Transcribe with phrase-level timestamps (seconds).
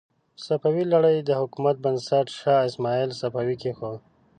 [0.37, 3.99] د صفوي لړۍ د حکومت بنسټ شاه اسماعیل صفوي کېښود.